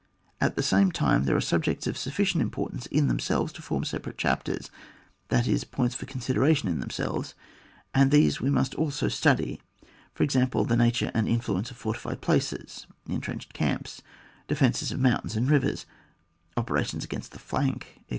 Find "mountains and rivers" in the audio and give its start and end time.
14.99-15.85